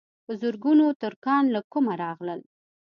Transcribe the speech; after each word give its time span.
په 0.25 0.31
زرګونو 0.41 0.85
ترکان 1.01 1.43
له 1.55 1.61
کومه 1.71 1.93
راغلل. 2.03 2.41